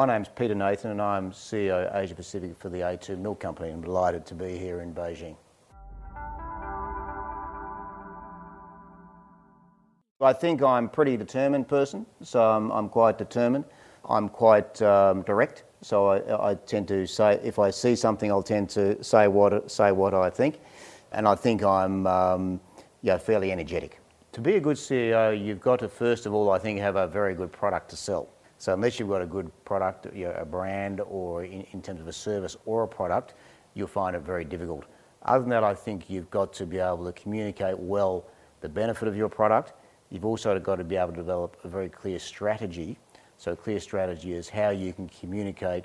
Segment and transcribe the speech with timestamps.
[0.00, 3.68] My name's Peter Nathan and I'm CEO Asia Pacific for the A2 Milk Company.
[3.68, 5.36] I'm delighted to be here in Beijing.
[10.22, 13.66] I think I'm a pretty determined person, so I'm, I'm quite determined.
[14.08, 18.42] I'm quite um, direct, so I, I, tend to say if I see something, I'll
[18.42, 20.60] tend to say what say what I think,
[21.12, 22.60] and I think I'm um,
[23.02, 24.00] you know, fairly energetic.
[24.32, 27.06] To be a good CEO, you've got to first of all, I think, have a
[27.06, 28.30] very good product to sell.
[28.60, 32.00] So unless you've got a good product, you know, a brand, or in, in terms
[32.00, 33.34] of a service or a product,
[33.74, 34.84] you'll find it very difficult.
[35.22, 38.26] Other than that, I think you've got to be able to communicate well
[38.60, 39.72] the benefit of your product
[40.10, 42.98] You've also got to be able to develop a very clear strategy.
[43.38, 45.84] So, a clear strategy is how you can communicate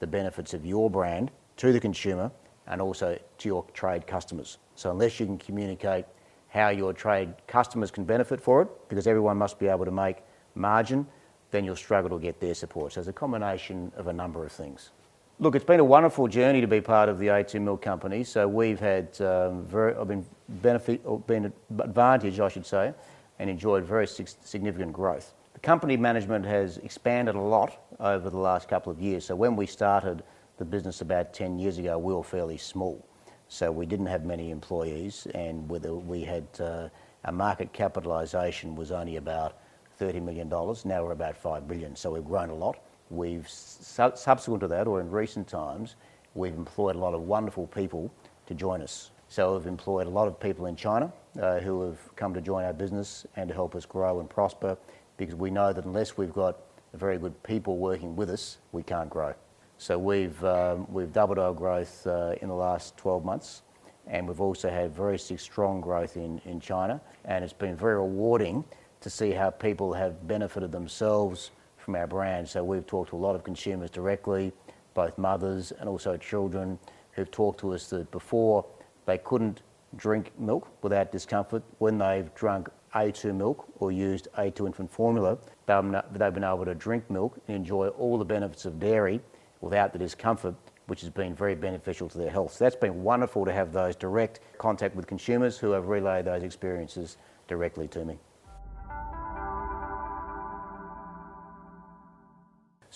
[0.00, 2.30] the benefits of your brand to the consumer
[2.66, 4.58] and also to your trade customers.
[4.74, 6.06] So, unless you can communicate
[6.48, 10.18] how your trade customers can benefit for it, because everyone must be able to make
[10.54, 11.06] margin,
[11.50, 12.92] then you'll struggle to get their support.
[12.92, 14.90] So, it's a combination of a number of things.
[15.38, 18.24] Look, it's been a wonderful journey to be part of the A2 Milk Company.
[18.24, 22.94] So, we've had um, very, I've been benefit, or been advantage, I should say,
[23.38, 25.34] and enjoyed very significant growth.
[25.54, 29.24] The company management has expanded a lot over the last couple of years.
[29.24, 30.22] So when we started
[30.58, 33.06] the business about 10 years ago, we were fairly small.
[33.48, 36.88] So we didn't have many employees, and we had uh,
[37.24, 39.58] our market capitalisation was only about
[39.98, 40.48] $30 million.
[40.48, 41.96] Now we're about 5 billion.
[41.96, 42.78] So we've grown a lot.
[43.10, 45.96] We've subsequent to that, or in recent times,
[46.34, 48.10] we've employed a lot of wonderful people
[48.46, 49.10] to join us.
[49.28, 52.64] So we've employed a lot of people in China uh, who have come to join
[52.64, 54.76] our business and to help us grow and prosper
[55.16, 56.58] because we know that unless we've got
[56.94, 59.34] very good people working with us, we can't grow.
[59.78, 63.62] So we've, um, we've doubled our growth uh, in the last 12 months
[64.06, 68.64] and we've also had very strong growth in, in China and it's been very rewarding
[69.06, 72.48] to see how people have benefited themselves from our brand.
[72.48, 74.52] So we've talked to a lot of consumers directly,
[74.94, 76.76] both mothers and also children
[77.12, 78.66] who've talked to us that before
[79.04, 79.62] they couldn't
[79.94, 81.62] drink milk without discomfort.
[81.78, 87.08] When they've drunk A2 milk or used A2 infant formula, they've been able to drink
[87.08, 89.20] milk and enjoy all the benefits of dairy
[89.60, 90.56] without the discomfort,
[90.88, 92.54] which has been very beneficial to their health.
[92.54, 96.42] So that's been wonderful to have those direct contact with consumers who have relayed those
[96.42, 98.18] experiences directly to me.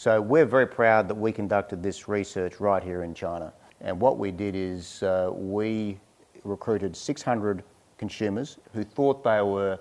[0.01, 3.53] So we're very proud that we conducted this research right here in China.
[3.83, 5.99] And what we did is uh, we
[6.43, 7.63] recruited 600
[7.99, 9.79] consumers who thought they were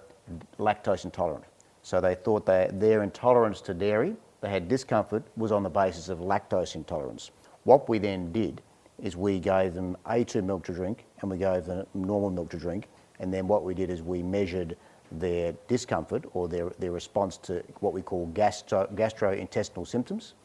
[0.58, 1.46] lactose intolerant.
[1.84, 6.10] So they thought that their intolerance to dairy, they had discomfort, was on the basis
[6.10, 7.32] of lactose intolerance.
[7.64, 8.62] What we then did
[9.02, 12.58] is we gave them A2 milk to drink and we gave them normal milk to
[12.58, 12.90] drink.
[13.22, 14.76] And then what we did is we measured
[15.12, 20.36] their discomfort or their, their response to what we call gastro, gastrointestinal symptoms.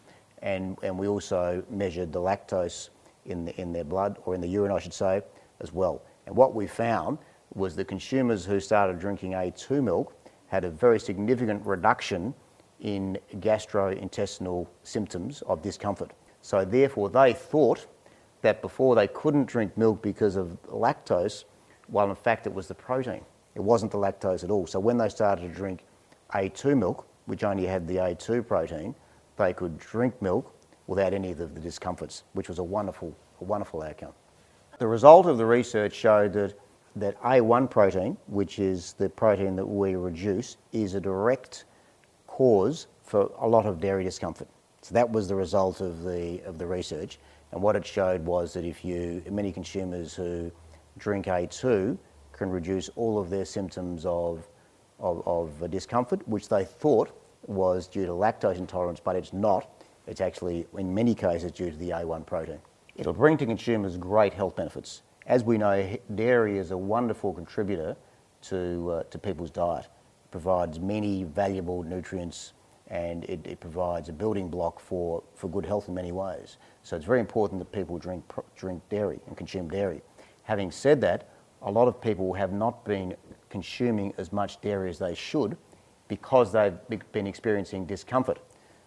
[0.42, 2.90] And, and we also measured the lactose
[3.24, 5.22] in, the, in their blood, or in the urine, I should say,
[5.60, 6.02] as well.
[6.26, 7.18] And what we found
[7.54, 10.14] was the consumers who started drinking A2 milk
[10.48, 12.34] had a very significant reduction
[12.80, 16.12] in gastrointestinal symptoms of discomfort.
[16.42, 17.86] So, therefore, they thought
[18.42, 21.44] that before they couldn't drink milk because of lactose,
[21.86, 23.22] while in fact it was the protein.
[23.54, 24.66] It wasn't the lactose at all.
[24.66, 25.84] So, when they started to drink
[26.34, 28.94] A2 milk, which only had the A2 protein,
[29.36, 30.54] they could drink milk
[30.86, 34.12] without any of the, discomforts, which was a wonderful, a wonderful outcome.
[34.78, 36.58] The result of the research showed that,
[36.96, 41.64] that A1 protein, which is the protein that we reduce, is a direct
[42.26, 44.48] cause for a lot of dairy discomfort.
[44.82, 47.18] So that was the result of the, of the research.
[47.52, 50.50] And what it showed was that if you, many consumers who
[50.98, 51.96] drink A2
[52.36, 54.48] can reduce all of their symptoms of,
[54.98, 57.10] of, of discomfort, which they thought
[57.46, 59.82] was due to lactose intolerance, but it's not.
[60.06, 62.58] It's actually, in many cases, due to the A1 protein.
[62.96, 65.02] It'll bring to consumers great health benefits.
[65.26, 67.96] As we know, dairy is a wonderful contributor
[68.42, 69.86] to, uh, to people's diet.
[69.86, 72.52] It provides many valuable nutrients
[72.88, 76.58] and it, it, provides a building block for, for good health in many ways.
[76.82, 80.02] So it's very important that people drink, drink dairy and consume dairy.
[80.42, 81.30] Having said that,
[81.64, 83.16] a lot of people have not been
[83.48, 85.56] consuming as much dairy as they should
[86.08, 86.78] because they've
[87.12, 88.38] been experiencing discomfort.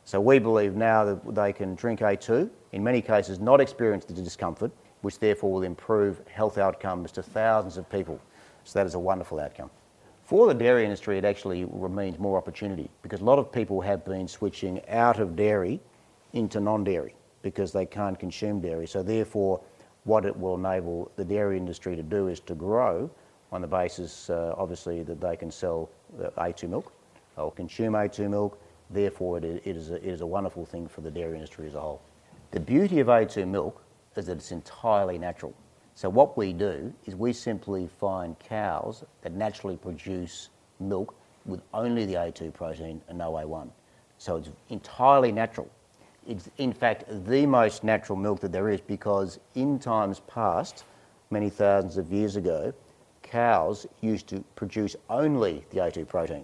[0.06, 4.14] So we believe now that they can drink A2, in many cases not experience the
[4.14, 4.72] discomfort,
[5.02, 8.20] which therefore will improve health outcomes to thousands of people.
[8.64, 9.70] So that is a wonderful outcome.
[10.24, 14.06] For the dairy industry, it actually remains more opportunity because a lot of people have
[14.06, 15.80] been switching out of dairy
[16.34, 18.88] into non-dairy because they can't consume dairy.
[18.88, 19.62] So therefore,
[20.08, 23.10] what it will enable the dairy industry to do is to grow
[23.52, 25.90] on the basis, uh, obviously, that they can sell
[26.38, 26.92] A2 milk
[27.38, 28.60] or consume A2 milk
[28.90, 31.68] Therefore, it is, it, is a, it is a wonderful thing for the dairy industry
[31.68, 32.02] as a whole.
[32.52, 33.84] The beauty of A2 milk
[34.16, 35.54] is that it's entirely natural.
[35.96, 40.50] So what we do is we simply find cows that naturally produce
[40.80, 41.16] milk
[41.46, 43.70] with only the A2 protein and no A1.
[44.18, 45.70] So it's entirely natural.
[46.28, 50.84] It's in fact the most natural milk that there is because in times past,
[51.30, 52.74] many thousands of years ago,
[53.24, 56.44] cows used to produce only the A2 protein.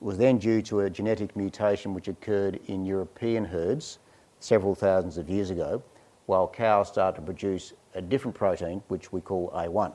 [0.00, 3.98] It was then due to a genetic mutation which occurred in European herds
[4.40, 5.82] several thousands of years ago,
[6.24, 9.92] while cows started to produce a different protein which we call A1.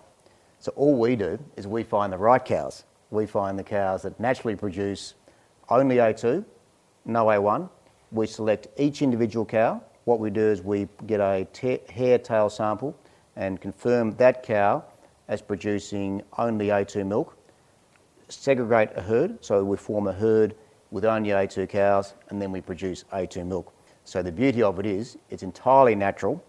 [0.60, 2.84] So all we do is we find the right cows.
[3.10, 5.16] We find the cows that naturally produce
[5.70, 6.46] only A2,
[7.06, 7.70] no A1.
[8.14, 9.82] We select each individual cow.
[10.06, 11.48] What we do is we get a
[11.90, 12.96] hair tail sample
[13.36, 14.84] and confirm that cow
[15.28, 17.36] as producing only A2 milk,
[18.30, 20.54] segregate a herd, so we form a herd
[20.92, 23.74] with only A2 cows, and then we produce A2 milk.
[24.04, 26.44] So the beauty of it is it's entirely natural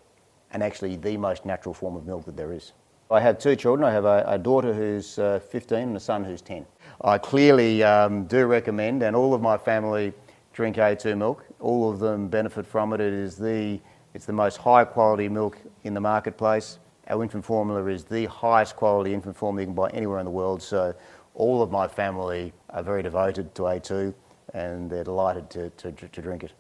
[0.51, 2.75] and actually the most natural form of milk that there is.
[3.11, 3.89] I have two children.
[3.89, 6.67] I have a, a daughter who's uh, 15 and a son who's 10.
[7.01, 10.13] I clearly um, do recommend, and all of my family
[10.55, 11.45] drink A2 milk.
[11.65, 13.01] All of them benefit from it.
[13.01, 13.81] It is the,
[14.13, 16.79] it's the most high quality milk in the marketplace.
[17.09, 20.31] Our infant formula is the highest quality infant formula you can buy anywhere in the
[20.31, 20.63] world.
[20.63, 20.95] So
[21.33, 24.13] all of my family are very devoted to A2
[24.53, 26.53] and they're delighted to, to, to drink it.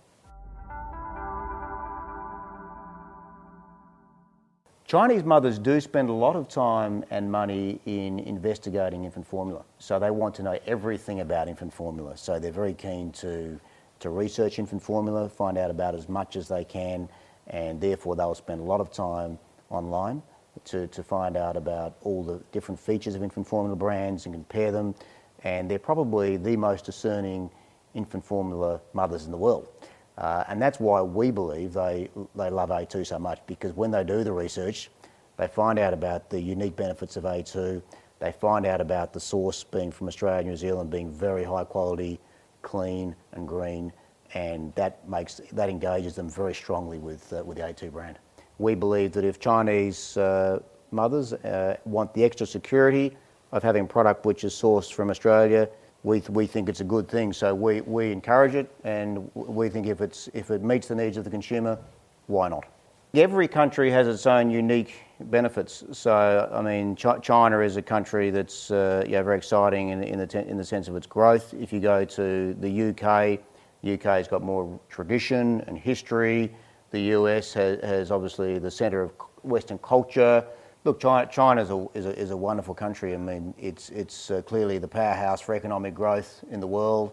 [4.86, 9.64] Chinese mothers do spend a lot of time and money in investigating infant formula.
[9.78, 12.16] So they want to know everything about infant formula.
[12.16, 13.60] So they're very keen to,
[14.04, 17.08] to research infant formula, find out about as much as they can,
[17.46, 19.38] and therefore they'll spend a lot of time
[19.70, 20.22] online
[20.64, 24.70] to, to find out about all the different features of infant formula brands and compare
[24.70, 24.94] them.
[25.42, 27.50] And they're probably the most discerning
[27.94, 29.68] infant formula mothers in the world.
[30.18, 34.04] Uh, and that's why we believe they, they love A2 so much because when they
[34.04, 34.90] do the research,
[35.38, 37.82] they find out about the unique benefits of A2,
[38.20, 42.20] they find out about the source being from Australia New Zealand being very high quality,
[42.64, 43.93] clean and green,
[44.34, 48.19] and that makes that engages them very strongly with, uh, with the A2 brand.
[48.58, 53.16] We believe that if Chinese uh, mothers uh, want the extra security
[53.52, 55.69] of having product which is sourced from Australia,
[56.02, 57.32] we, we think it's a good thing.
[57.32, 61.17] So we, we encourage it and we think if, it's, if it meets the needs
[61.17, 61.78] of the consumer,
[62.26, 62.64] why not?
[63.14, 65.84] Every country has its own unique benefits.
[65.93, 70.49] So, I mean, Ch- China is a country that's uh, very exciting in, in, the
[70.49, 71.55] in the sense of its growth.
[71.55, 73.38] If you go to the UK,
[73.82, 76.52] the UK has got more tradition and history.
[76.90, 79.12] The US has, has obviously the centre of
[79.43, 80.44] Western culture.
[80.82, 83.14] Look, China, a, is, a, is a wonderful country.
[83.14, 87.12] I mean, it's, it's uh, clearly the powerhouse for economic growth in the world.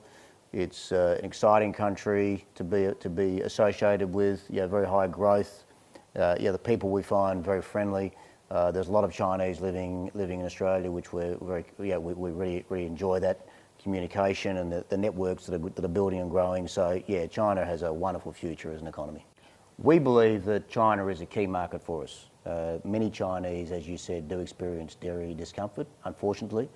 [0.52, 5.64] It's uh, an exciting country to be, to be associated with, yeah, very high growth.
[6.16, 8.12] Uh, yeah, the people we find very friendly.
[8.50, 12.14] Uh, there's a lot of Chinese living, living in Australia, which we're very, yeah, we,
[12.14, 13.48] we really, really enjoy that
[13.82, 16.68] communication and the, the networks that are, that are building and growing.
[16.68, 19.26] So, yeah, China has a wonderful future as an economy.
[19.78, 22.30] We believe that China is a key market for us.
[22.46, 26.70] Uh, many Chinese, as you said, do experience dairy discomfort, unfortunately.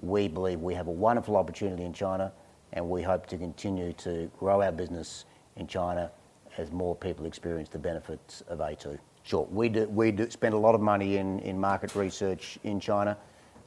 [0.00, 2.32] We believe we have a wonderful opportunity in China
[2.72, 6.10] and we hope to continue to grow our business in China
[6.58, 8.98] as more people experience the benefits of A2.
[9.22, 12.80] Sure, we do, we do spend a lot of money in, in market research in
[12.80, 13.16] China.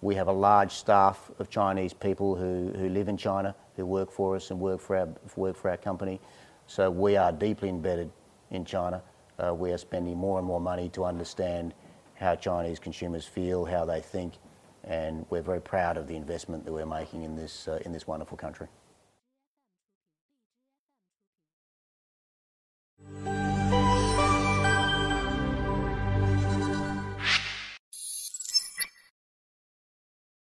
[0.01, 4.11] We have a large staff of Chinese people who, who live in China, who work
[4.11, 6.19] for us and work for, our, work for our company.
[6.67, 8.11] So we are deeply embedded
[8.51, 9.01] in China
[9.39, 11.73] uh, we are spending more and more money to understand
[12.15, 14.33] how Chinese consumers feel, how they think,
[14.83, 18.05] and we're very proud of the investment that we're making in this, uh, in this
[18.05, 18.67] wonderful country.